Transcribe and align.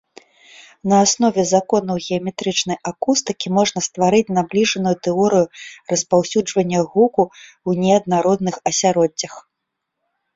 На 0.91 0.97
аснове 1.05 1.41
законаў 1.49 1.97
геаметрычнай 2.05 2.77
акустыкі 2.91 3.51
можна 3.57 3.79
стварыць 3.87 4.33
набліжаную 4.37 4.93
тэорыю 5.09 5.45
распаўсюджвання 5.91 6.81
гуку 6.95 7.23
ў 7.67 7.71
неаднародных 7.85 8.55
асяроддзях. 8.71 9.33